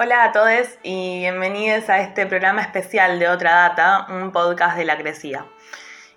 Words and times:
Hola 0.00 0.22
a 0.22 0.30
todos 0.30 0.78
y 0.84 1.18
bienvenidos 1.18 1.88
a 1.88 1.98
este 1.98 2.24
programa 2.24 2.62
especial 2.62 3.18
de 3.18 3.28
Otra 3.28 3.68
Data, 3.68 4.06
un 4.08 4.30
podcast 4.30 4.76
de 4.76 4.84
la 4.84 4.96
Crecía. 4.96 5.44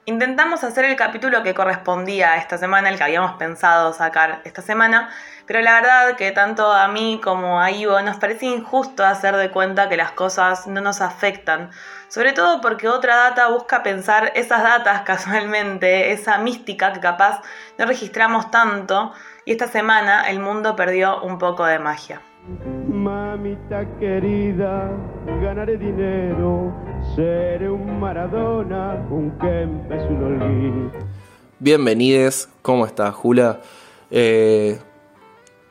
Intentamos 0.05 0.64
hacer 0.64 0.86
el 0.86 0.96
capítulo 0.96 1.41
que 1.41 1.55
correspondía 1.55 2.38
esta 2.38 2.60
semana, 2.60 2.89
el 2.89 2.97
que 3.00 3.05
habíamos 3.05 3.38
pensado 3.38 3.91
sacar 3.91 4.41
esta 4.43 4.61
semana, 4.61 5.10
pero 5.47 5.61
la 5.61 5.82
verdad 5.82 6.15
que 6.15 6.32
tanto 6.32 6.71
a 6.71 6.88
mí 6.89 7.19
como 7.24 7.60
a 7.60 7.71
Ivo 7.71 8.00
nos 8.04 8.18
parece 8.18 8.46
injusto 8.46 9.04
hacer 9.04 9.36
de 9.36 9.50
cuenta 9.50 9.89
que 9.89 9.97
las 9.97 10.11
cosas 10.11 10.68
no 10.68 10.79
nos 10.79 11.02
afectan, 11.02 11.71
sobre 12.07 12.33
todo 12.33 12.61
porque 12.61 12.88
otra 12.88 13.16
data 13.16 13.47
busca 13.47 13.82
pensar 13.82 14.32
esas 14.36 14.61
datas 14.61 15.02
casualmente, 15.05 16.11
esa 16.11 16.38
mística 16.38 16.93
que 16.93 17.00
capaz 17.00 17.41
no 17.79 17.88
registramos 17.88 18.52
tanto, 18.52 19.11
y 19.43 19.54
esta 19.54 19.68
semana 19.68 20.29
el 20.29 20.39
mundo 20.39 20.75
perdió 20.75 21.24
un 21.24 21.39
poco 21.39 21.66
de 21.66 21.79
magia. 21.79 22.21
Mamita 23.31 23.87
querida, 23.97 24.91
ganaré 25.41 25.77
dinero, 25.77 26.75
seré 27.15 27.69
un 27.69 27.97
Maradona, 27.97 29.07
un 29.09 29.31
Kempes, 29.39 30.04
un 30.09 30.21
Holguín. 30.21 30.91
Bienvenides, 31.57 32.49
¿cómo 32.61 32.85
está 32.85 33.09
Jula? 33.13 33.61
Eh, 34.09 34.81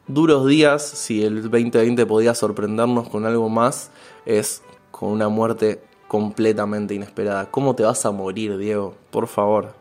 duros 0.06 0.46
días, 0.46 0.82
si 0.82 1.22
el 1.22 1.42
2020 1.50 2.06
podía 2.06 2.34
sorprendernos 2.34 3.10
con 3.10 3.26
algo 3.26 3.50
más, 3.50 3.90
es 4.24 4.62
con 4.90 5.10
una 5.10 5.28
muerte 5.28 5.82
completamente 6.08 6.94
inesperada. 6.94 7.50
¿Cómo 7.50 7.74
te 7.74 7.82
vas 7.82 8.06
a 8.06 8.10
morir, 8.10 8.56
Diego? 8.56 8.94
Por 9.10 9.26
favor. 9.26 9.74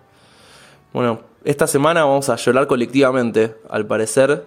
Bueno, 0.92 1.22
esta 1.46 1.66
semana 1.66 2.04
vamos 2.04 2.28
a 2.28 2.36
llorar 2.36 2.68
colectivamente, 2.68 3.56
al 3.70 3.88
parecer, 3.88 4.44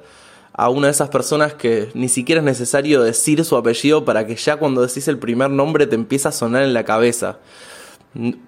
a 0.55 0.69
una 0.69 0.89
de 0.89 0.91
esas 0.91 1.09
personas 1.09 1.55
que 1.55 1.91
ni 1.95 2.09
siquiera 2.09 2.41
es 2.41 2.45
necesario 2.45 3.03
decir 3.03 3.45
su 3.45 3.57
apellido 3.57 4.05
para 4.05 4.27
que 4.27 4.37
ya 4.37 4.57
cuando 4.57 4.83
decís 4.83 5.09
el 5.09 5.19
primer 5.19 5.51
nombre 5.51 5.87
te 5.87 5.95
empieza 5.95 6.29
a 6.29 6.33
sonar 6.33 6.63
en 6.63 6.75
la 6.75 6.85
cabeza. 6.85 7.39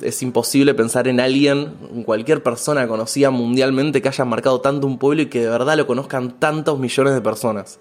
Es 0.02 0.22
imposible 0.22 0.74
pensar 0.74 1.08
en 1.08 1.20
alguien, 1.20 1.74
en 1.90 2.02
cualquier 2.02 2.42
persona 2.42 2.86
conocida 2.86 3.30
mundialmente 3.30 4.02
que 4.02 4.08
haya 4.08 4.26
marcado 4.26 4.60
tanto 4.60 4.86
un 4.86 4.98
pueblo 4.98 5.22
y 5.22 5.26
que 5.26 5.40
de 5.40 5.48
verdad 5.48 5.76
lo 5.76 5.86
conozcan 5.86 6.38
tantos 6.38 6.78
millones 6.78 7.14
de 7.14 7.22
personas. 7.22 7.78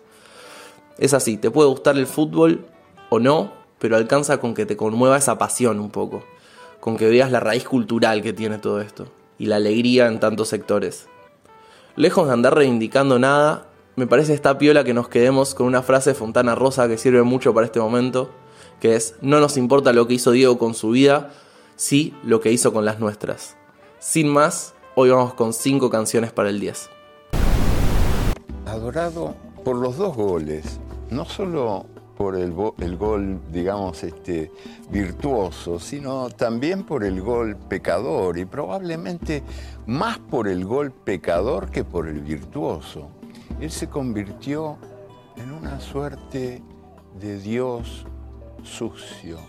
Es 0.97 1.13
así, 1.13 1.37
te 1.37 1.51
puede 1.51 1.69
gustar 1.69 1.97
el 1.97 2.07
fútbol 2.07 2.65
o 3.09 3.19
no, 3.19 3.51
pero 3.79 3.97
alcanza 3.97 4.37
con 4.39 4.53
que 4.53 4.65
te 4.65 4.77
conmueva 4.77 5.17
esa 5.17 5.37
pasión 5.37 5.81
un 5.81 5.89
poco, 5.89 6.23
con 6.79 6.95
que 6.95 7.09
veas 7.09 7.31
la 7.31 7.41
raíz 7.41 7.65
cultural 7.65 8.21
que 8.21 8.31
tiene 8.31 8.59
todo 8.59 8.79
esto 8.79 9.07
y 9.37 9.47
la 9.47 9.57
alegría 9.57 10.07
en 10.07 10.21
tantos 10.21 10.47
sectores. 10.47 11.07
Lejos 11.97 12.27
de 12.27 12.33
andar 12.33 12.55
reivindicando 12.55 13.19
nada, 13.19 13.67
me 13.95 14.07
parece 14.07 14.33
esta 14.33 14.57
piola 14.57 14.83
que 14.83 14.93
nos 14.93 15.07
quedemos 15.07 15.53
con 15.53 15.67
una 15.67 15.83
frase 15.83 16.11
de 16.11 16.15
Fontana 16.15 16.55
Rosa 16.55 16.87
que 16.87 16.97
sirve 16.97 17.21
mucho 17.21 17.53
para 17.53 17.67
este 17.67 17.79
momento, 17.79 18.31
que 18.79 18.95
es, 18.95 19.15
no 19.21 19.39
nos 19.39 19.55
importa 19.55 19.93
lo 19.93 20.07
que 20.07 20.15
hizo 20.15 20.31
Diego 20.31 20.57
con 20.57 20.73
su 20.73 20.89
vida, 20.89 21.31
sí 21.75 22.13
lo 22.23 22.41
que 22.41 22.51
hizo 22.51 22.73
con 22.73 22.85
las 22.85 22.99
nuestras. 22.99 23.55
Sin 23.99 24.29
más, 24.29 24.73
hoy 24.95 25.11
vamos 25.11 25.35
con 25.35 25.53
cinco 25.53 25.89
canciones 25.89 26.31
para 26.31 26.49
el 26.49 26.59
10. 26.59 26.89
adorado 28.65 29.35
por 29.63 29.75
los 29.75 29.97
dos 29.97 30.15
goles, 30.15 30.79
no 31.11 31.25
solo 31.25 31.85
por 32.17 32.35
el, 32.35 32.53
el 32.79 32.97
gol, 32.97 33.39
digamos, 33.51 34.03
este, 34.03 34.51
virtuoso, 34.89 35.79
sino 35.79 36.29
también 36.31 36.83
por 36.83 37.03
el 37.03 37.21
gol 37.21 37.55
pecador 37.55 38.39
y 38.39 38.45
probablemente 38.45 39.43
más 39.85 40.17
por 40.17 40.47
el 40.47 40.65
gol 40.65 40.91
pecador 40.91 41.69
que 41.69 41.83
por 41.83 42.07
el 42.07 42.21
virtuoso. 42.21 43.09
Él 43.59 43.71
se 43.71 43.89
convirtió 43.89 44.77
en 45.37 45.51
una 45.51 45.79
suerte 45.79 46.61
de 47.15 47.37
Dios 47.39 48.05
sucio, 48.63 49.39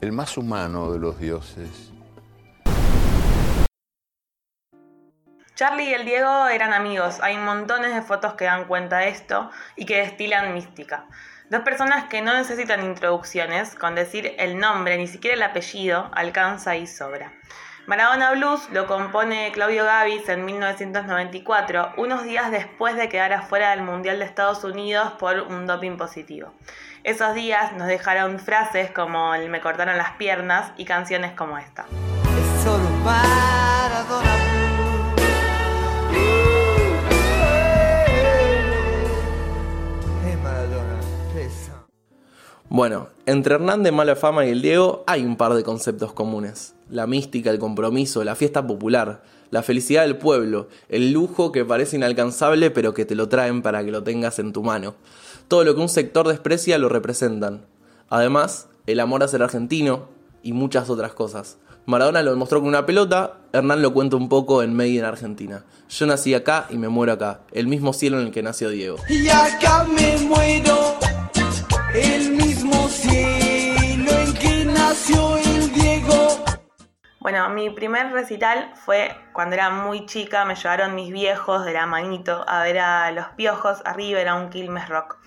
el 0.00 0.12
más 0.12 0.36
humano 0.36 0.92
de 0.92 0.98
los 0.98 1.18
dioses. 1.18 1.92
Charlie 5.54 5.90
y 5.90 5.94
el 5.94 6.06
Diego 6.06 6.48
eran 6.48 6.72
amigos, 6.72 7.18
hay 7.20 7.36
montones 7.36 7.94
de 7.94 8.00
fotos 8.00 8.32
que 8.32 8.46
dan 8.46 8.64
cuenta 8.64 8.98
de 8.98 9.08
esto 9.08 9.50
y 9.76 9.84
que 9.84 9.98
destilan 9.98 10.54
mística. 10.54 11.06
Dos 11.50 11.62
personas 11.62 12.04
que 12.04 12.22
no 12.22 12.32
necesitan 12.32 12.82
introducciones, 12.84 13.74
con 13.74 13.94
decir 13.94 14.34
el 14.38 14.58
nombre, 14.58 14.96
ni 14.96 15.06
siquiera 15.06 15.36
el 15.36 15.42
apellido, 15.42 16.10
alcanza 16.14 16.76
y 16.76 16.86
sobra. 16.86 17.32
Maradona 17.86 18.32
Blues 18.32 18.68
lo 18.70 18.86
compone 18.86 19.50
Claudio 19.52 19.84
Gavis 19.84 20.28
en 20.28 20.44
1994, 20.44 21.94
unos 21.96 22.24
días 22.24 22.50
después 22.50 22.94
de 22.96 23.08
quedar 23.08 23.32
afuera 23.32 23.70
del 23.70 23.82
Mundial 23.82 24.18
de 24.18 24.26
Estados 24.26 24.62
Unidos 24.64 25.12
por 25.18 25.40
un 25.40 25.66
doping 25.66 25.96
positivo. 25.96 26.52
Esos 27.02 27.34
días 27.34 27.72
nos 27.72 27.88
dejaron 27.88 28.38
frases 28.38 28.90
como 28.90 29.34
el 29.34 29.48
me 29.48 29.60
cortaron 29.60 29.96
las 29.96 30.12
piernas 30.12 30.72
y 30.76 30.84
canciones 30.84 31.32
como 31.32 31.58
esta. 31.58 31.86
Bueno, 42.72 43.08
entre 43.26 43.56
Hernán 43.56 43.82
de 43.82 43.90
Mala 43.90 44.14
Fama 44.14 44.46
y 44.46 44.50
el 44.50 44.62
Diego 44.62 45.02
hay 45.08 45.24
un 45.24 45.36
par 45.36 45.54
de 45.54 45.64
conceptos 45.64 46.12
comunes. 46.12 46.74
La 46.88 47.08
mística, 47.08 47.50
el 47.50 47.58
compromiso, 47.58 48.22
la 48.22 48.36
fiesta 48.36 48.64
popular, 48.64 49.24
la 49.50 49.64
felicidad 49.64 50.02
del 50.02 50.18
pueblo, 50.18 50.68
el 50.88 51.10
lujo 51.10 51.50
que 51.50 51.64
parece 51.64 51.96
inalcanzable 51.96 52.70
pero 52.70 52.94
que 52.94 53.04
te 53.04 53.16
lo 53.16 53.28
traen 53.28 53.62
para 53.62 53.84
que 53.84 53.90
lo 53.90 54.04
tengas 54.04 54.38
en 54.38 54.52
tu 54.52 54.62
mano. 54.62 54.94
Todo 55.48 55.64
lo 55.64 55.74
que 55.74 55.80
un 55.80 55.88
sector 55.88 56.28
desprecia 56.28 56.78
lo 56.78 56.88
representan. 56.88 57.66
Además, 58.08 58.68
el 58.86 59.00
amor 59.00 59.24
a 59.24 59.28
ser 59.28 59.42
argentino 59.42 60.08
y 60.44 60.52
muchas 60.52 60.90
otras 60.90 61.12
cosas. 61.12 61.58
Maradona 61.86 62.22
lo 62.22 62.30
demostró 62.30 62.60
con 62.60 62.68
una 62.68 62.86
pelota, 62.86 63.38
Hernán 63.52 63.82
lo 63.82 63.92
cuenta 63.92 64.14
un 64.14 64.28
poco 64.28 64.62
en 64.62 64.74
Made 64.74 64.90
in 64.90 65.04
Argentina. 65.04 65.64
Yo 65.88 66.06
nací 66.06 66.34
acá 66.34 66.68
y 66.70 66.78
me 66.78 66.88
muero 66.88 67.14
acá, 67.14 67.40
el 67.50 67.66
mismo 67.66 67.92
cielo 67.92 68.20
en 68.20 68.26
el 68.26 68.32
que 68.32 68.44
nació 68.44 68.70
Diego. 68.70 68.98
Y 69.08 69.26
acá 69.28 69.88
me 69.92 70.16
muero, 70.18 71.00
el 71.94 72.32
mismo 72.32 72.88
cielo 72.88 74.10
en 74.12 74.34
que 74.34 74.64
nació 74.64 75.36
el 75.38 75.72
Diego. 75.72 76.44
Bueno, 77.18 77.48
mi 77.50 77.70
primer 77.70 78.12
recital 78.12 78.72
fue 78.74 79.14
cuando 79.32 79.54
era 79.54 79.70
muy 79.70 80.06
chica, 80.06 80.44
me 80.44 80.54
llevaron 80.54 80.94
mis 80.94 81.12
viejos 81.12 81.64
de 81.64 81.72
la 81.72 81.86
manito 81.86 82.44
a 82.48 82.62
ver 82.62 82.78
a 82.78 83.10
Los 83.10 83.26
Piojos, 83.30 83.82
arriba 83.84 84.20
era 84.20 84.34
un 84.34 84.50
Quilmes 84.50 84.88
Rock. 84.88 85.18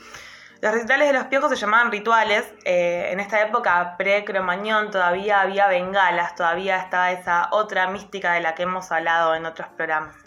Los 0.62 0.72
recitales 0.72 1.08
de 1.08 1.14
Los 1.14 1.26
Piojos 1.26 1.50
se 1.50 1.58
llamaban 1.58 1.92
rituales, 1.92 2.46
eh, 2.64 3.10
en 3.12 3.20
esta 3.20 3.42
época 3.42 3.96
pre-cromañón 3.98 4.92
todavía 4.92 5.42
había 5.42 5.68
bengalas, 5.68 6.36
todavía 6.36 6.78
estaba 6.78 7.12
esa 7.12 7.50
otra 7.52 7.88
mística 7.88 8.34
de 8.34 8.40
la 8.40 8.56
que 8.56 8.64
hemos 8.64 8.92
hablado 8.92 9.36
en 9.36 9.46
otros 9.46 9.68
programas. 9.76 10.23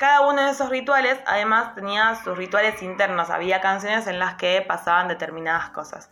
Cada 0.00 0.22
uno 0.22 0.42
de 0.42 0.52
esos 0.52 0.70
rituales 0.70 1.18
además 1.26 1.74
tenía 1.74 2.14
sus 2.14 2.34
rituales 2.34 2.80
internos, 2.80 3.28
había 3.28 3.60
canciones 3.60 4.06
en 4.06 4.18
las 4.18 4.36
que 4.36 4.64
pasaban 4.66 5.08
determinadas 5.08 5.68
cosas. 5.68 6.08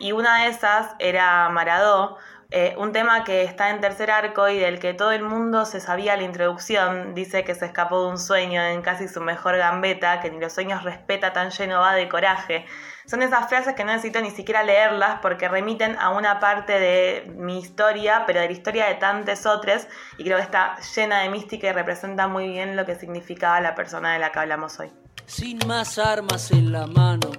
Y 0.00 0.10
una 0.10 0.42
de 0.42 0.48
esas 0.48 0.96
era 0.98 1.48
Maradó, 1.48 2.18
eh, 2.50 2.74
un 2.78 2.92
tema 2.92 3.24
que 3.24 3.42
está 3.42 3.68
en 3.68 3.82
tercer 3.82 4.10
arco 4.10 4.48
y 4.48 4.58
del 4.58 4.78
que 4.78 4.94
todo 4.94 5.12
el 5.12 5.22
mundo 5.22 5.66
se 5.66 5.80
sabía 5.80 6.16
la 6.16 6.22
introducción. 6.22 7.14
Dice 7.14 7.44
que 7.44 7.54
se 7.54 7.66
escapó 7.66 8.04
de 8.04 8.08
un 8.08 8.18
sueño 8.18 8.62
en 8.62 8.80
casi 8.80 9.06
su 9.06 9.20
mejor 9.20 9.58
gambeta, 9.58 10.20
que 10.20 10.30
ni 10.30 10.40
los 10.40 10.54
sueños 10.54 10.82
respeta 10.82 11.34
tan 11.34 11.50
lleno 11.50 11.80
va 11.80 11.94
de 11.94 12.08
coraje. 12.08 12.64
Son 13.04 13.22
esas 13.22 13.50
frases 13.50 13.74
que 13.74 13.84
no 13.84 13.92
necesito 13.92 14.22
ni 14.22 14.30
siquiera 14.30 14.62
leerlas 14.62 15.18
porque 15.20 15.46
remiten 15.46 15.98
a 15.98 16.08
una 16.08 16.40
parte 16.40 16.80
de 16.80 17.30
mi 17.36 17.58
historia, 17.58 18.24
pero 18.26 18.40
de 18.40 18.46
la 18.46 18.52
historia 18.52 18.86
de 18.86 18.94
tantos 18.94 19.44
otros, 19.44 19.86
y 20.16 20.24
creo 20.24 20.38
que 20.38 20.44
está 20.44 20.76
llena 20.94 21.20
de 21.20 21.28
mística 21.28 21.68
y 21.68 21.72
representa 21.72 22.28
muy 22.28 22.48
bien 22.48 22.76
lo 22.76 22.86
que 22.86 22.94
significaba 22.94 23.60
la 23.60 23.74
persona 23.74 24.14
de 24.14 24.20
la 24.20 24.32
que 24.32 24.38
hablamos 24.38 24.80
hoy. 24.80 24.90
sin 25.26 25.58
más 25.66 25.98
armas 25.98 26.50
en 26.50 26.72
la 26.72 26.86
mano 26.86 27.30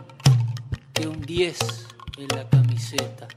que 0.94 1.08
un 1.08 1.20
10 1.20 1.88
en 2.20 2.28
la 2.28 2.48
camiseta. 2.48 3.28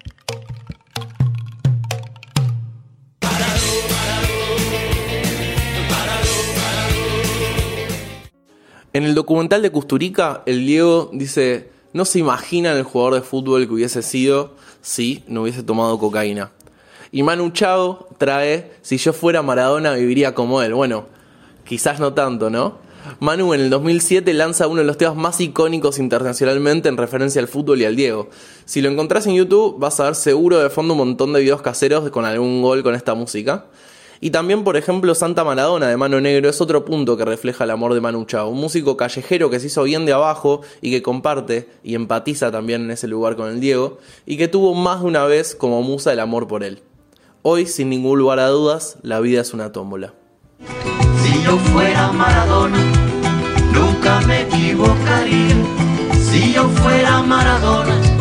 En 8.94 9.04
el 9.04 9.14
documental 9.14 9.62
de 9.62 9.70
Custurica, 9.70 10.42
el 10.44 10.66
Diego 10.66 11.08
dice, 11.14 11.70
no 11.94 12.04
se 12.04 12.18
imaginan 12.18 12.76
el 12.76 12.82
jugador 12.82 13.14
de 13.14 13.22
fútbol 13.22 13.66
que 13.66 13.72
hubiese 13.72 14.02
sido 14.02 14.54
si 14.82 15.24
no 15.28 15.42
hubiese 15.42 15.62
tomado 15.62 15.98
cocaína. 15.98 16.52
Y 17.10 17.22
Manu 17.22 17.50
Chao 17.52 18.08
trae, 18.18 18.72
si 18.82 18.98
yo 18.98 19.14
fuera 19.14 19.40
Maradona 19.40 19.94
viviría 19.94 20.34
como 20.34 20.60
él. 20.60 20.74
Bueno, 20.74 21.06
quizás 21.64 22.00
no 22.00 22.12
tanto, 22.12 22.50
¿no? 22.50 22.76
Manu 23.18 23.54
en 23.54 23.62
el 23.62 23.70
2007 23.70 24.30
lanza 24.34 24.66
uno 24.66 24.82
de 24.82 24.86
los 24.86 24.98
temas 24.98 25.16
más 25.16 25.40
icónicos 25.40 25.98
internacionalmente 25.98 26.90
en 26.90 26.98
referencia 26.98 27.40
al 27.40 27.48
fútbol 27.48 27.80
y 27.80 27.86
al 27.86 27.96
Diego. 27.96 28.28
Si 28.66 28.82
lo 28.82 28.90
encontrás 28.90 29.26
en 29.26 29.34
YouTube 29.34 29.78
vas 29.78 30.00
a 30.00 30.04
ver 30.04 30.16
seguro 30.16 30.58
de 30.58 30.68
fondo 30.68 30.92
un 30.92 30.98
montón 30.98 31.32
de 31.32 31.40
videos 31.40 31.62
caseros 31.62 32.10
con 32.10 32.26
algún 32.26 32.60
gol 32.60 32.82
con 32.82 32.94
esta 32.94 33.14
música. 33.14 33.64
Y 34.24 34.30
también, 34.30 34.62
por 34.62 34.76
ejemplo, 34.76 35.16
Santa 35.16 35.42
Maradona 35.42 35.88
de 35.88 35.96
Mano 35.96 36.20
Negro 36.20 36.48
es 36.48 36.60
otro 36.60 36.84
punto 36.84 37.16
que 37.16 37.24
refleja 37.24 37.64
el 37.64 37.72
amor 37.72 37.92
de 37.92 38.00
Manu 38.00 38.24
Chao, 38.24 38.50
un 38.50 38.60
músico 38.60 38.96
callejero 38.96 39.50
que 39.50 39.58
se 39.58 39.66
hizo 39.66 39.82
bien 39.82 40.06
de 40.06 40.12
abajo 40.12 40.60
y 40.80 40.92
que 40.92 41.02
comparte 41.02 41.68
y 41.82 41.96
empatiza 41.96 42.52
también 42.52 42.82
en 42.82 42.92
ese 42.92 43.08
lugar 43.08 43.34
con 43.34 43.50
el 43.50 43.58
Diego, 43.58 43.98
y 44.24 44.36
que 44.36 44.46
tuvo 44.46 44.74
más 44.74 45.00
de 45.00 45.06
una 45.06 45.24
vez 45.24 45.56
como 45.56 45.82
musa 45.82 46.12
el 46.12 46.20
amor 46.20 46.46
por 46.46 46.62
él. 46.62 46.84
Hoy, 47.42 47.66
sin 47.66 47.90
ningún 47.90 48.20
lugar 48.20 48.38
a 48.38 48.46
dudas, 48.46 48.96
la 49.02 49.18
vida 49.18 49.40
es 49.40 49.54
una 49.54 49.72
tómbola. 49.72 50.14
Si 51.20 51.42
yo 51.42 51.58
fuera 51.58 52.12
Maradona, 52.12 52.78
nunca 53.72 54.20
me 54.20 54.42
equivocaría. 54.42 55.56
Si 56.30 56.52
yo 56.52 56.68
fuera 56.68 57.22
Maradona. 57.22 58.11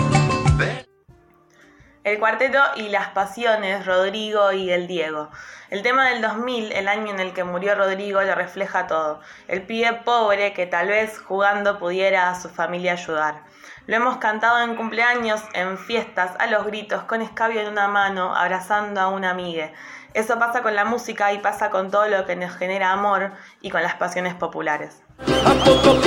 El 2.03 2.17
cuarteto 2.17 2.57
y 2.77 2.89
las 2.89 3.09
pasiones, 3.09 3.85
Rodrigo 3.85 4.51
y 4.51 4.71
el 4.71 4.87
Diego. 4.87 5.29
El 5.69 5.83
tema 5.83 6.09
del 6.09 6.23
2000, 6.23 6.71
el 6.71 6.87
año 6.87 7.11
en 7.11 7.19
el 7.19 7.31
que 7.31 7.43
murió 7.43 7.75
Rodrigo, 7.75 8.23
lo 8.23 8.33
refleja 8.33 8.87
todo. 8.87 9.19
El 9.47 9.61
pibe 9.61 9.93
pobre 10.03 10.53
que 10.53 10.65
tal 10.65 10.87
vez 10.87 11.19
jugando 11.19 11.77
pudiera 11.77 12.31
a 12.31 12.41
su 12.41 12.49
familia 12.49 12.93
ayudar. 12.93 13.43
Lo 13.85 13.97
hemos 13.97 14.17
cantado 14.17 14.63
en 14.63 14.75
cumpleaños, 14.75 15.43
en 15.53 15.77
fiestas, 15.77 16.31
a 16.39 16.47
los 16.47 16.65
gritos, 16.65 17.03
con 17.03 17.21
escabio 17.21 17.61
en 17.61 17.67
una 17.67 17.87
mano, 17.87 18.35
abrazando 18.35 18.99
a 18.99 19.09
una 19.09 19.29
amiga. 19.29 19.71
Eso 20.15 20.39
pasa 20.39 20.63
con 20.63 20.75
la 20.75 20.85
música 20.85 21.31
y 21.33 21.37
pasa 21.37 21.69
con 21.69 21.91
todo 21.91 22.07
lo 22.07 22.25
que 22.25 22.35
nos 22.35 22.55
genera 22.55 22.91
amor 22.93 23.31
y 23.61 23.69
con 23.69 23.83
las 23.83 23.93
pasiones 23.93 24.33
populares. 24.33 25.03
A 25.45 25.53
poco 25.63 26.01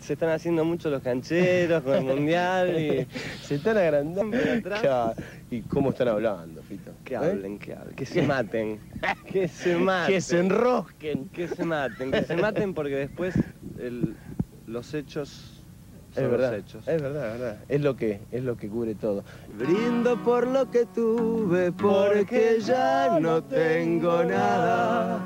Se 0.00 0.12
están 0.14 0.30
haciendo 0.30 0.64
mucho 0.64 0.88
los 0.90 1.02
cancheros 1.02 1.82
con 1.82 1.94
el 1.94 2.04
mundial 2.04 2.78
y 2.80 3.06
se 3.42 3.56
están 3.56 3.76
agrandando 3.76 4.36
atrás. 4.36 4.80
Claro. 4.80 5.14
¿Y 5.50 5.60
cómo 5.62 5.90
están 5.90 6.08
hablando, 6.08 6.62
Fito? 6.62 6.92
Que 7.04 7.14
¿Eh? 7.14 7.16
hablen, 7.18 7.58
que 7.58 7.74
hablen, 7.74 7.94
que 7.94 8.06
se 8.06 8.22
maten, 8.22 8.80
que 9.30 9.48
se 9.48 9.76
maten, 9.76 10.06
Que 10.14 10.20
se 10.20 10.38
enrosquen. 10.40 11.28
que 11.28 11.48
se 11.48 11.64
maten, 11.64 12.10
que 12.10 12.22
se 12.24 12.36
maten 12.36 12.74
porque 12.74 12.96
después 12.96 13.34
el- 13.78 14.16
los 14.66 14.92
hechos 14.94 15.62
son 16.14 16.24
Es 16.24 16.30
verdad, 16.30 16.50
los 16.52 16.60
hechos. 16.60 16.88
es 16.88 17.02
verdad, 17.02 17.34
es 17.34 17.40
verdad. 17.40 17.56
Es 17.68 17.80
lo 17.82 17.94
que, 17.96 18.20
es 18.32 18.42
lo 18.42 18.56
que 18.56 18.68
cubre 18.68 18.94
todo. 18.94 19.22
Brindo 19.58 20.16
por 20.22 20.46
lo 20.48 20.70
que 20.70 20.86
tuve, 20.86 21.70
porque 21.72 22.58
ya 22.60 23.18
no 23.20 23.42
tengo 23.44 24.24
nada. 24.24 25.20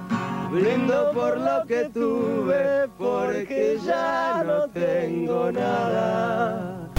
Brindo 0.50 1.12
por 1.12 1.38
lo 1.38 1.64
que 1.64 1.88
tuve, 1.90 2.88
porque 2.98 3.78
ya 3.78 4.42
no 4.44 4.68
tengo 4.68 5.52
nada. 5.52 6.90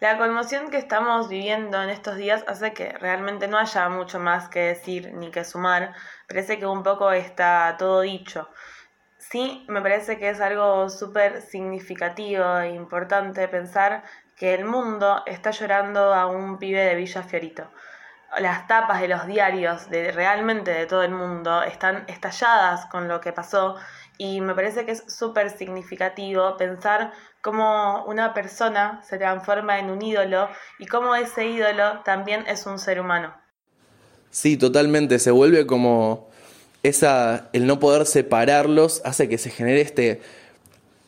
La 0.00 0.16
conmoción 0.16 0.70
que 0.70 0.78
estamos 0.78 1.28
viviendo 1.28 1.82
en 1.82 1.90
estos 1.90 2.16
días 2.16 2.44
hace 2.48 2.72
que 2.72 2.92
realmente 2.92 3.46
no 3.46 3.58
haya 3.58 3.90
mucho 3.90 4.18
más 4.18 4.48
que 4.48 4.60
decir 4.60 5.12
ni 5.12 5.30
que 5.30 5.44
sumar. 5.44 5.94
Parece 6.26 6.58
que 6.58 6.64
un 6.64 6.82
poco 6.82 7.12
está 7.12 7.76
todo 7.78 8.00
dicho. 8.00 8.48
Sí, 9.18 9.66
me 9.68 9.82
parece 9.82 10.18
que 10.18 10.30
es 10.30 10.40
algo 10.40 10.88
súper 10.88 11.42
significativo 11.42 12.58
e 12.58 12.70
importante 12.70 13.48
pensar 13.48 14.02
que 14.34 14.54
el 14.54 14.64
mundo 14.64 15.22
está 15.26 15.50
llorando 15.50 16.14
a 16.14 16.26
un 16.26 16.58
pibe 16.58 16.82
de 16.82 16.94
Villa 16.94 17.22
Fiorito. 17.22 17.70
Las 18.38 18.66
tapas 18.66 19.00
de 19.00 19.08
los 19.08 19.26
diarios 19.26 19.88
de 19.88 20.12
realmente 20.12 20.70
de 20.70 20.86
todo 20.86 21.02
el 21.02 21.12
mundo 21.12 21.62
están 21.62 22.04
estalladas 22.08 22.86
con 22.86 23.08
lo 23.08 23.20
que 23.20 23.32
pasó 23.32 23.76
y 24.18 24.40
me 24.40 24.54
parece 24.54 24.84
que 24.84 24.92
es 24.92 25.04
súper 25.06 25.50
significativo 25.50 26.56
pensar 26.56 27.12
cómo 27.40 28.04
una 28.06 28.34
persona 28.34 29.00
se 29.04 29.18
transforma 29.18 29.78
en 29.78 29.90
un 29.90 30.02
ídolo 30.02 30.48
y 30.78 30.86
cómo 30.86 31.14
ese 31.14 31.46
ídolo 31.46 32.00
también 32.04 32.44
es 32.46 32.66
un 32.66 32.78
ser 32.78 33.00
humano. 33.00 33.34
Sí, 34.30 34.56
totalmente. 34.56 35.18
Se 35.18 35.30
vuelve 35.30 35.66
como 35.66 36.28
esa. 36.82 37.48
El 37.52 37.66
no 37.66 37.78
poder 37.78 38.06
separarlos 38.06 39.00
hace 39.04 39.28
que 39.28 39.38
se 39.38 39.50
genere 39.50 39.80
este. 39.80 40.20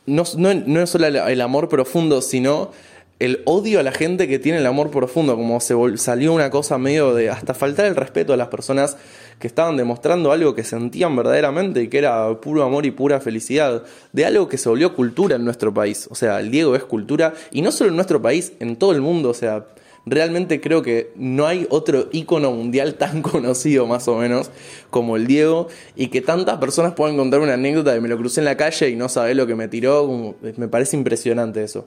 No, 0.07 0.23
no, 0.37 0.55
no 0.55 0.81
es 0.81 0.91
solo 0.91 1.07
el, 1.07 1.17
el 1.17 1.41
amor 1.41 1.69
profundo, 1.69 2.23
sino 2.23 2.71
el 3.19 3.43
odio 3.47 3.81
a 3.81 3.83
la 3.83 3.93
gente 3.93 4.29
que 4.29 4.39
tiene 4.39 4.59
el 4.59 4.67
amor 4.67 4.91
profundo. 4.91 5.37
Como 5.37 5.61
se 5.61 5.75
salió 5.97 6.33
una 6.33 6.51
cosa 6.51 6.79
medio 6.79 7.15
de 7.15 7.31
hasta 7.31 7.55
faltar 7.55 7.87
el 7.87 7.97
respeto 7.97 8.33
a 8.33 8.37
las 8.37 8.49
personas 8.49 8.97
que 9.39 9.47
estaban 9.47 9.77
demostrando 9.77 10.33
algo 10.33 10.55
que 10.55 10.65
sentían 10.65 11.15
verdaderamente 11.17 11.83
y 11.83 11.89
que 11.89 11.99
era 11.99 12.41
puro 12.41 12.63
amor 12.63 12.87
y 12.87 12.91
pura 12.91 13.21
felicidad. 13.21 13.83
De 14.13 14.25
algo 14.25 14.49
que 14.49 14.59
se 14.59 14.69
volvió 14.69 14.95
cultura 14.95 15.37
en 15.37 15.45
nuestro 15.45 15.73
país. 15.75 16.09
O 16.11 16.15
sea, 16.15 16.41
el 16.41 16.51
Diego 16.51 16.77
es 16.77 16.85
cultura 16.85 17.35
y 17.51 17.63
no 17.63 17.73
solo 17.73 17.91
en 17.91 17.97
nuestro 17.97 18.23
país, 18.23 18.53
en 18.61 18.77
todo 18.77 18.93
el 18.93 19.01
mundo. 19.01 19.31
O 19.31 19.35
sea, 19.35 19.67
realmente 20.11 20.61
creo 20.61 20.83
que 20.83 21.13
no 21.17 21.47
hay 21.47 21.67
otro 21.71 22.09
ícono 22.13 22.51
mundial 22.53 22.95
tan 22.95 23.23
conocido 23.23 23.87
más 23.87 24.07
o 24.09 24.17
menos 24.17 24.51
como 24.91 25.17
el 25.17 25.27
Diego 25.27 25.69
y 25.97 26.09
que 26.09 26.21
tantas 26.21 26.59
personas 26.59 26.95
puedan 26.95 27.17
contar 27.17 27.41
una 27.41 27.55
anécdota 27.55 27.93
de 27.93 28.01
me 28.01 28.09
lo 28.09 28.17
crucé 28.17 28.41
en 28.41 28.45
la 28.47 28.57
calle 28.57 28.89
y 28.91 28.97
no 28.97 29.09
sabe 29.09 29.35
lo 29.35 29.47
que 29.47 29.55
me 29.55 29.69
tiró, 29.69 30.07
como- 30.07 30.35
me 30.57 30.69
parece 30.69 30.97
impresionante 30.97 31.63
eso. 31.63 31.87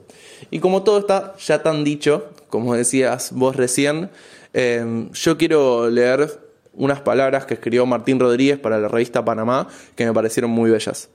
Y 0.50 0.58
como 0.60 0.82
todo 0.82 0.98
está 0.98 1.34
ya 1.38 1.62
tan 1.62 1.84
dicho, 1.84 2.30
como 2.48 2.74
decías 2.74 3.32
vos 3.32 3.56
recién, 3.56 4.10
eh, 4.54 5.08
yo 5.12 5.38
quiero 5.38 5.88
leer 5.90 6.40
unas 6.74 7.00
palabras 7.00 7.44
que 7.46 7.54
escribió 7.54 7.84
Martín 7.86 8.18
Rodríguez 8.18 8.58
para 8.58 8.78
la 8.78 8.88
revista 8.88 9.24
Panamá 9.24 9.68
que 9.94 10.06
me 10.06 10.12
parecieron 10.12 10.50
muy 10.50 10.70
bellas. 10.70 11.08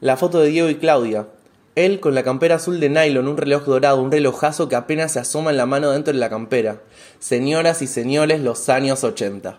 La 0.00 0.16
foto 0.16 0.40
de 0.40 0.48
Diego 0.48 0.68
y 0.68 0.74
Claudia. 0.76 1.26
Él 1.74 1.98
con 1.98 2.14
la 2.14 2.22
campera 2.22 2.54
azul 2.54 2.78
de 2.78 2.88
nylon, 2.88 3.26
un 3.26 3.36
reloj 3.36 3.64
dorado, 3.64 4.00
un 4.00 4.12
relojazo 4.12 4.68
que 4.68 4.76
apenas 4.76 5.12
se 5.12 5.18
asoma 5.18 5.50
en 5.50 5.56
la 5.56 5.66
mano 5.66 5.90
dentro 5.90 6.12
de 6.12 6.20
la 6.20 6.30
campera. 6.30 6.82
Señoras 7.18 7.82
y 7.82 7.88
señores, 7.88 8.40
los 8.40 8.68
años 8.68 9.02
80. 9.02 9.58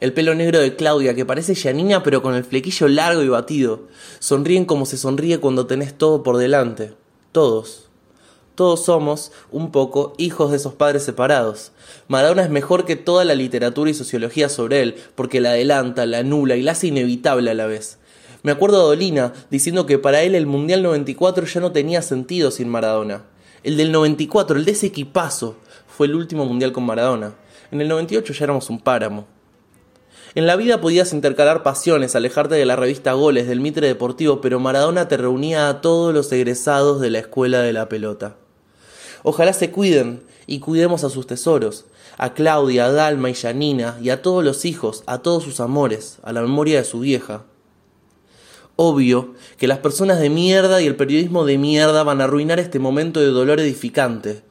El 0.00 0.12
pelo 0.12 0.34
negro 0.34 0.58
de 0.58 0.74
Claudia, 0.74 1.14
que 1.14 1.24
parece 1.24 1.54
Janina 1.54 2.02
pero 2.02 2.20
con 2.20 2.34
el 2.34 2.44
flequillo 2.44 2.88
largo 2.88 3.22
y 3.22 3.28
batido. 3.28 3.82
Sonríen 4.18 4.64
como 4.64 4.86
se 4.86 4.96
sonríe 4.96 5.38
cuando 5.38 5.68
tenés 5.68 5.96
todo 5.96 6.24
por 6.24 6.36
delante. 6.36 6.94
Todos. 7.30 7.90
Todos 8.56 8.84
somos, 8.84 9.30
un 9.52 9.70
poco, 9.70 10.14
hijos 10.18 10.50
de 10.50 10.56
esos 10.56 10.74
padres 10.74 11.04
separados. 11.04 11.70
Maradona 12.08 12.42
es 12.42 12.50
mejor 12.50 12.86
que 12.86 12.96
toda 12.96 13.24
la 13.24 13.34
literatura 13.36 13.90
y 13.90 13.94
sociología 13.94 14.48
sobre 14.48 14.80
él, 14.80 14.96
porque 15.14 15.40
la 15.40 15.50
adelanta, 15.50 16.06
la 16.06 16.18
anula 16.18 16.56
y 16.56 16.62
la 16.62 16.72
hace 16.72 16.88
inevitable 16.88 17.50
a 17.50 17.54
la 17.54 17.66
vez. 17.66 17.98
Me 18.46 18.52
acuerdo 18.52 18.78
de 18.78 18.84
Dolina 18.84 19.32
diciendo 19.50 19.86
que 19.86 19.98
para 19.98 20.22
él 20.22 20.36
el 20.36 20.46
Mundial 20.46 20.80
94 20.80 21.46
ya 21.46 21.60
no 21.60 21.72
tenía 21.72 22.00
sentido 22.00 22.52
sin 22.52 22.68
Maradona. 22.68 23.24
El 23.64 23.76
del 23.76 23.90
94, 23.90 24.56
el 24.56 24.64
de 24.64 24.70
ese 24.70 24.86
equipazo, 24.86 25.56
fue 25.88 26.06
el 26.06 26.14
último 26.14 26.44
Mundial 26.44 26.70
con 26.70 26.86
Maradona. 26.86 27.34
En 27.72 27.80
el 27.80 27.88
98 27.88 28.32
ya 28.32 28.44
éramos 28.44 28.70
un 28.70 28.78
páramo. 28.78 29.26
En 30.36 30.46
la 30.46 30.54
vida 30.54 30.80
podías 30.80 31.12
intercalar 31.12 31.64
pasiones, 31.64 32.14
alejarte 32.14 32.54
de 32.54 32.64
la 32.64 32.76
revista 32.76 33.14
Goles, 33.14 33.48
del 33.48 33.58
Mitre 33.58 33.88
Deportivo, 33.88 34.40
pero 34.40 34.60
Maradona 34.60 35.08
te 35.08 35.16
reunía 35.16 35.68
a 35.68 35.80
todos 35.80 36.14
los 36.14 36.30
egresados 36.30 37.00
de 37.00 37.10
la 37.10 37.18
escuela 37.18 37.62
de 37.62 37.72
la 37.72 37.88
pelota. 37.88 38.36
Ojalá 39.24 39.54
se 39.54 39.72
cuiden 39.72 40.22
y 40.46 40.60
cuidemos 40.60 41.02
a 41.02 41.10
sus 41.10 41.26
tesoros, 41.26 41.86
a 42.16 42.32
Claudia, 42.32 42.86
a 42.86 42.92
Dalma 42.92 43.28
y 43.28 43.34
Janina, 43.34 43.98
y 44.00 44.10
a 44.10 44.22
todos 44.22 44.44
los 44.44 44.64
hijos, 44.64 45.02
a 45.06 45.18
todos 45.18 45.42
sus 45.42 45.58
amores, 45.58 46.18
a 46.22 46.32
la 46.32 46.42
memoria 46.42 46.78
de 46.78 46.84
su 46.84 47.00
vieja. 47.00 47.42
Obvio 48.76 49.34
que 49.56 49.66
las 49.66 49.78
personas 49.78 50.20
de 50.20 50.28
mierda 50.28 50.82
y 50.82 50.86
el 50.86 50.96
periodismo 50.96 51.46
de 51.46 51.56
mierda 51.56 52.02
van 52.02 52.20
a 52.20 52.24
arruinar 52.24 52.60
este 52.60 52.78
momento 52.78 53.20
de 53.20 53.26
dolor 53.26 53.58
edificante. 53.58 54.42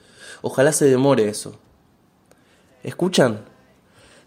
Ojalá 0.41 0.71
se 0.71 0.85
demore 0.85 1.29
eso. 1.29 1.59
¿Escuchan? 2.83 3.45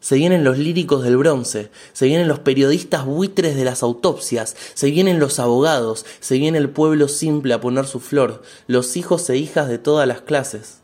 Se 0.00 0.14
vienen 0.14 0.44
los 0.44 0.56
líricos 0.58 1.02
del 1.02 1.16
bronce, 1.16 1.70
se 1.92 2.06
vienen 2.06 2.28
los 2.28 2.38
periodistas 2.38 3.04
buitres 3.04 3.56
de 3.56 3.64
las 3.64 3.82
autopsias, 3.82 4.54
se 4.74 4.92
vienen 4.92 5.18
los 5.18 5.40
abogados, 5.40 6.06
se 6.20 6.38
viene 6.38 6.58
el 6.58 6.70
pueblo 6.70 7.08
simple 7.08 7.52
a 7.52 7.60
poner 7.60 7.84
su 7.84 7.98
flor, 7.98 8.42
los 8.68 8.96
hijos 8.96 9.28
e 9.28 9.36
hijas 9.36 9.68
de 9.68 9.78
todas 9.78 10.06
las 10.06 10.20
clases. 10.20 10.82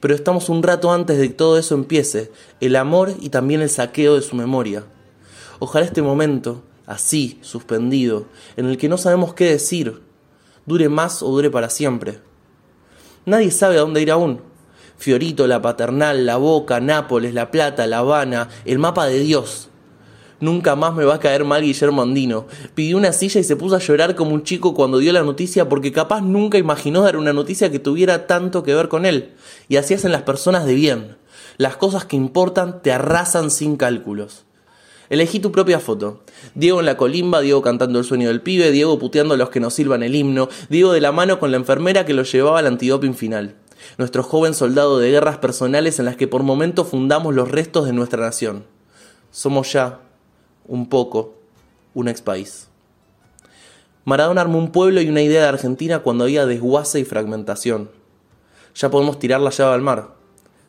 Pero 0.00 0.14
estamos 0.14 0.48
un 0.48 0.62
rato 0.62 0.90
antes 0.90 1.18
de 1.18 1.28
que 1.28 1.34
todo 1.34 1.58
eso 1.58 1.74
empiece, 1.74 2.32
el 2.60 2.76
amor 2.76 3.14
y 3.20 3.28
también 3.28 3.60
el 3.60 3.68
saqueo 3.68 4.14
de 4.14 4.22
su 4.22 4.36
memoria. 4.36 4.84
Ojalá 5.58 5.84
este 5.84 6.00
momento, 6.02 6.62
así, 6.86 7.38
suspendido, 7.42 8.26
en 8.56 8.66
el 8.66 8.76
que 8.78 8.88
no 8.88 8.98
sabemos 8.98 9.34
qué 9.34 9.46
decir, 9.46 10.02
dure 10.66 10.88
más 10.88 11.22
o 11.22 11.28
dure 11.28 11.50
para 11.50 11.70
siempre. 11.70 12.20
Nadie 13.26 13.50
sabe 13.50 13.76
a 13.76 13.80
dónde 13.80 14.02
ir 14.02 14.10
aún. 14.10 14.40
Fiorito, 14.96 15.46
la 15.46 15.60
Paternal, 15.60 16.26
la 16.26 16.36
Boca, 16.36 16.80
Nápoles, 16.80 17.34
La 17.34 17.50
Plata, 17.50 17.86
La 17.86 17.98
Habana, 17.98 18.48
el 18.64 18.78
mapa 18.78 19.06
de 19.06 19.20
Dios. 19.20 19.70
Nunca 20.40 20.76
más 20.76 20.94
me 20.94 21.04
va 21.04 21.14
a 21.14 21.20
caer 21.20 21.44
mal 21.44 21.62
Guillermo 21.62 22.02
Andino. 22.02 22.46
Pidió 22.74 22.96
una 22.96 23.12
silla 23.12 23.40
y 23.40 23.44
se 23.44 23.56
puso 23.56 23.76
a 23.76 23.80
llorar 23.80 24.14
como 24.14 24.34
un 24.34 24.42
chico 24.42 24.74
cuando 24.74 24.98
dio 24.98 25.12
la 25.12 25.22
noticia 25.22 25.68
porque 25.68 25.92
capaz 25.92 26.20
nunca 26.20 26.58
imaginó 26.58 27.02
dar 27.02 27.16
una 27.16 27.32
noticia 27.32 27.70
que 27.70 27.78
tuviera 27.78 28.26
tanto 28.26 28.62
que 28.62 28.74
ver 28.74 28.88
con 28.88 29.06
él. 29.06 29.32
Y 29.68 29.76
así 29.76 29.94
hacen 29.94 30.12
las 30.12 30.22
personas 30.22 30.66
de 30.66 30.74
bien. 30.74 31.16
Las 31.56 31.76
cosas 31.76 32.04
que 32.04 32.16
importan 32.16 32.82
te 32.82 32.92
arrasan 32.92 33.50
sin 33.50 33.76
cálculos. 33.76 34.44
Elegí 35.10 35.38
tu 35.38 35.52
propia 35.52 35.80
foto. 35.80 36.22
Diego 36.54 36.80
en 36.80 36.86
la 36.86 36.96
colimba, 36.96 37.40
Diego 37.40 37.62
cantando 37.62 37.98
el 37.98 38.04
sueño 38.04 38.28
del 38.28 38.40
pibe, 38.40 38.70
Diego 38.70 38.98
puteando 38.98 39.34
a 39.34 39.36
los 39.36 39.50
que 39.50 39.60
nos 39.60 39.74
silban 39.74 40.02
el 40.02 40.14
himno, 40.14 40.48
Diego 40.70 40.92
de 40.92 41.00
la 41.00 41.12
mano 41.12 41.38
con 41.38 41.50
la 41.50 41.56
enfermera 41.56 42.04
que 42.06 42.14
lo 42.14 42.22
llevaba 42.22 42.58
al 42.58 42.66
antidoping 42.66 43.14
final. 43.14 43.56
Nuestro 43.98 44.22
joven 44.22 44.54
soldado 44.54 44.98
de 44.98 45.10
guerras 45.10 45.38
personales 45.38 45.98
en 45.98 46.06
las 46.06 46.16
que 46.16 46.26
por 46.26 46.42
momentos 46.42 46.88
fundamos 46.88 47.34
los 47.34 47.50
restos 47.50 47.86
de 47.86 47.92
nuestra 47.92 48.22
nación. 48.22 48.64
Somos 49.30 49.72
ya, 49.72 50.00
un 50.66 50.88
poco, 50.88 51.34
un 51.92 52.08
ex 52.08 52.22
país. 52.22 52.68
Maradona 54.04 54.40
armó 54.40 54.58
un 54.58 54.72
pueblo 54.72 55.00
y 55.00 55.08
una 55.08 55.22
idea 55.22 55.42
de 55.42 55.48
Argentina 55.48 56.00
cuando 56.00 56.24
había 56.24 56.46
desguace 56.46 57.00
y 57.00 57.04
fragmentación. 57.04 57.90
Ya 58.74 58.90
podemos 58.90 59.18
tirar 59.18 59.40
la 59.40 59.50
llave 59.50 59.74
al 59.74 59.82
mar. 59.82 60.14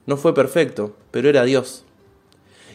No 0.05 0.17
fue 0.17 0.33
perfecto, 0.33 0.95
pero 1.11 1.29
era 1.29 1.43
Dios. 1.43 1.83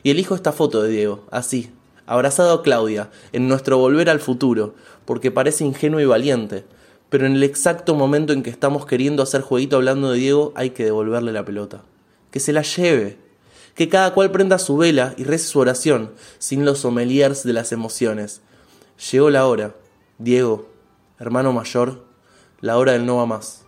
Y 0.03 0.11
elijo 0.11 0.35
esta 0.35 0.53
foto 0.53 0.83
de 0.83 0.91
Diego, 0.91 1.25
así, 1.31 1.71
abrazado 2.07 2.53
a 2.53 2.63
Claudia, 2.63 3.11
en 3.33 3.49
nuestro 3.49 3.79
volver 3.79 4.11
al 4.11 4.21
futuro, 4.21 4.75
porque 5.05 5.31
parece 5.31 5.65
ingenuo 5.65 6.01
y 6.01 6.07
valiente, 6.07 6.65
pero 7.11 7.27
en 7.27 7.35
el 7.35 7.43
exacto 7.43 7.95
momento 7.95 8.33
en 8.33 8.43
que 8.43 8.51
estamos 8.51 8.87
queriendo 8.87 9.23
hacer 9.23 9.43
jueguito 9.43 9.77
hablando 9.77 10.13
de 10.13 10.19
Diego, 10.19 10.53
hay 10.55 10.71
que 10.71 10.85
devolverle 10.85 11.33
la 11.33 11.45
pelota. 11.45 11.83
Que 12.31 12.39
se 12.39 12.53
la 12.53 12.63
lleve. 12.63 13.19
Que 13.75 13.89
cada 13.89 14.15
cual 14.15 14.31
prenda 14.31 14.59
su 14.59 14.77
vela 14.77 15.15
y 15.17 15.25
rece 15.25 15.47
su 15.47 15.59
oración, 15.59 16.13
sin 16.39 16.65
los 16.65 16.79
sommeliers 16.79 17.43
de 17.43 17.53
las 17.53 17.73
emociones. 17.73 18.43
Llegó 19.11 19.29
la 19.31 19.47
hora. 19.47 19.75
Diego, 20.19 20.69
hermano 21.19 21.53
mayor, 21.53 22.05
la 22.61 22.79
hora 22.79 22.93
del 22.93 23.07
no 23.07 23.17
va 23.17 23.27
más. 23.27 23.65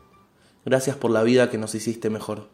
Gracias 0.65 0.97
por 0.97 1.11
la 1.11 1.25
vida 1.25 1.51
que 1.51 1.59
nos 1.59 1.75
hiciste 1.75 2.11
mejor. 2.11 2.47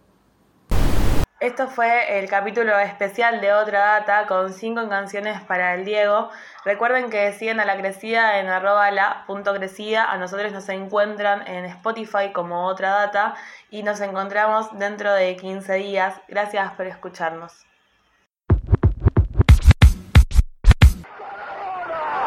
Esto 1.41 1.69
fue 1.69 2.19
el 2.19 2.29
capítulo 2.29 2.77
especial 2.81 3.41
de 3.41 3.53
Otra 3.53 3.79
Data 3.79 4.27
con 4.27 4.53
cinco 4.53 4.89
canciones 4.89 5.41
para 5.43 5.75
el 5.75 5.85
Diego. 5.85 6.31
Recuerden 6.65 7.11
que 7.11 7.33
siguen 7.33 7.61
a 7.61 7.65
la 7.65 7.77
crecida 7.77 8.41
en 8.41 8.49
arroba 8.49 8.91
la. 8.91 9.25
A 9.29 10.17
nosotros 10.19 10.53
nos 10.53 10.69
encuentran 10.69 11.47
en 11.47 11.65
Spotify 11.67 12.33
como 12.33 12.67
Otra 12.67 12.91
Data 12.91 13.37
y 13.71 13.85
nos 13.85 14.01
encontramos 14.01 14.77
dentro 14.81 15.13
de 15.15 15.37
15 15.37 15.75
días. 15.75 16.21
Gracias 16.27 16.73
por 16.73 16.89
escucharnos. 16.89 17.69